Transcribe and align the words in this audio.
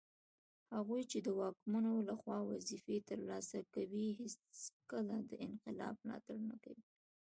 هغوی 0.75 1.03
چي 1.11 1.17
د 1.21 1.29
واکمنو 1.39 1.93
لخوا 2.09 2.37
وظیفې 2.51 2.97
ترلاسه 3.09 3.59
کوي 3.73 4.07
هیڅکله 4.19 5.15
د 5.29 5.31
انقلاب 5.47 5.93
ملاتړ 6.05 6.37
نه 6.49 6.55
کوي 6.63 6.83